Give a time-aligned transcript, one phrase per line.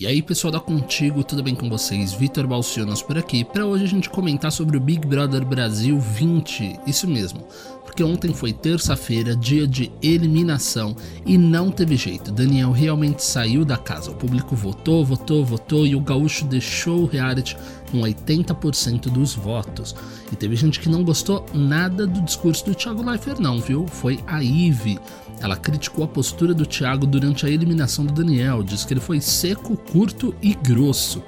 [0.00, 2.12] E aí pessoal da Contigo, tudo bem com vocês?
[2.12, 6.78] Vitor Balcionas por aqui, para hoje a gente comentar sobre o Big Brother Brasil 20,
[6.86, 7.44] isso mesmo,
[7.84, 10.94] porque ontem foi terça-feira, dia de eliminação
[11.26, 15.96] e não teve jeito, Daniel realmente saiu da casa, o público votou, votou, votou e
[15.96, 17.56] o gaúcho deixou o reality
[17.90, 19.96] com 80% dos votos.
[20.30, 23.86] E teve gente que não gostou nada do discurso do Thiago Leifert não, viu?
[23.88, 24.98] Foi a Ive.
[25.40, 29.20] Ela criticou a postura do Thiago durante a eliminação do Daniel, diz que ele foi
[29.20, 31.22] seco, curto e grosso.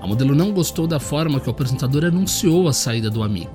[0.00, 3.50] A modelo não gostou da forma que o apresentador anunciou a saída do amigo.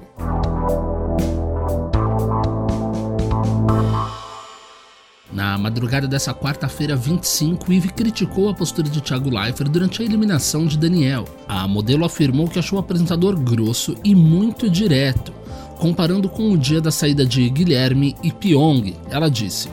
[5.38, 10.66] Na madrugada dessa quarta-feira 25, Eve criticou a postura de Thiago Leifert durante a eliminação
[10.66, 11.26] de Daniel.
[11.48, 15.32] A modelo afirmou que achou o apresentador grosso e muito direto,
[15.78, 18.96] comparando com o dia da saída de Guilherme e Pyong.
[19.12, 19.70] Ela disse: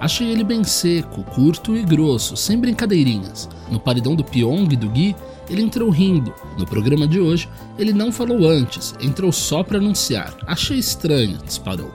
[0.00, 3.48] Achei ele bem seco, curto e grosso, sem brincadeirinhas.
[3.70, 5.16] No paredão do Pyong e do Gui,
[5.50, 6.32] ele entrou rindo.
[6.56, 10.36] No programa de hoje, ele não falou antes, entrou só para anunciar.
[10.46, 11.92] Achei estranho, disparou.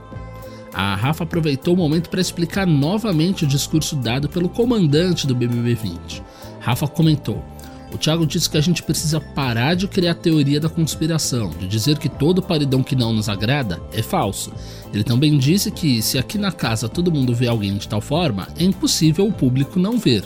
[0.74, 5.76] A Rafa aproveitou o momento para explicar novamente o discurso dado pelo comandante do BBB
[5.76, 6.24] 20.
[6.60, 7.44] Rafa comentou:
[7.94, 12.00] o Thiago disse que a gente precisa parar de criar teoria da conspiração, de dizer
[12.00, 14.52] que todo paredão que não nos agrada é falso.
[14.92, 18.48] Ele também disse que se aqui na casa todo mundo vê alguém de tal forma,
[18.58, 20.24] é impossível o público não ver.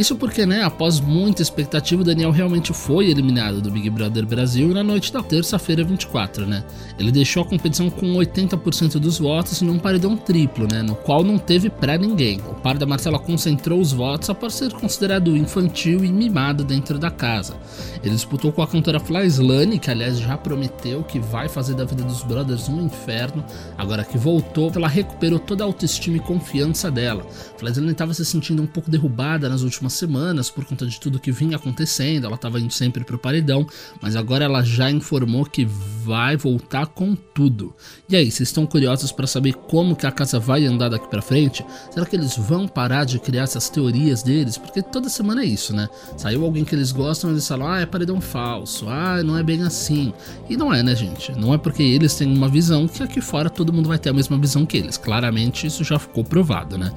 [0.00, 4.68] Isso porque, né, após muita expectativa, o Daniel realmente foi eliminado do Big Brother Brasil
[4.68, 6.64] na noite da terça-feira 24, né?
[6.98, 11.22] Ele deixou a competição com 80% dos votos em um paredão triplo, né, no qual
[11.22, 12.40] não teve pra ninguém.
[12.50, 17.10] O par da Marcela concentrou os votos após ser considerado infantil e mimado dentro da
[17.10, 17.58] casa.
[18.02, 22.04] Ele disputou com a cantora Slane, que aliás já prometeu que vai fazer da vida
[22.04, 23.44] dos brothers um inferno.
[23.76, 27.22] Agora que voltou, ela recuperou toda a autoestima e confiança dela.
[27.60, 31.18] Slane estava se sentindo um pouco derrubada nas últimas últimas semanas por conta de tudo
[31.18, 32.26] que vinha acontecendo.
[32.26, 33.66] Ela estava indo sempre pro paredão,
[34.00, 37.74] mas agora ela já informou que vai voltar com tudo.
[38.08, 41.20] E aí, vocês estão curiosos para saber como que a casa vai andar daqui para
[41.20, 41.64] frente?
[41.90, 44.56] Será que eles vão parar de criar essas teorias deles?
[44.56, 45.88] Porque toda semana é isso, né?
[46.16, 48.88] Saiu alguém que eles gostam, eles falam: "Ah, é paredão falso.
[48.88, 50.12] Ah, não é bem assim".
[50.48, 51.32] E não é, né, gente?
[51.32, 54.12] Não é porque eles têm uma visão que aqui fora todo mundo vai ter a
[54.12, 54.96] mesma visão que eles.
[54.96, 56.92] Claramente isso já ficou provado, né?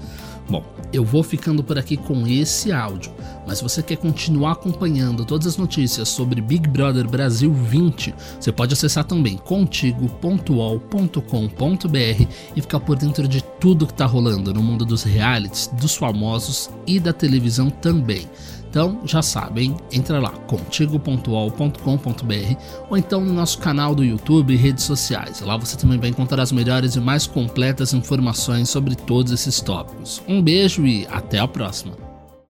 [0.49, 3.11] Bom, eu vou ficando por aqui com esse áudio,
[3.47, 8.51] mas se você quer continuar acompanhando todas as notícias sobre Big Brother Brasil 20, você
[8.51, 14.83] pode acessar também contigo.ol.com.br e ficar por dentro de tudo que está rolando no mundo
[14.83, 18.27] dos realities, dos famosos e da televisão também.
[18.69, 22.55] Então já sabem, entra lá contigo.ol.com.br
[22.89, 25.39] ou então no nosso canal do YouTube e redes sociais.
[25.39, 30.21] Lá você também vai encontrar as melhores e mais completas informações sobre todos esses tópicos.
[30.27, 32.12] Um beijo e até a próxima!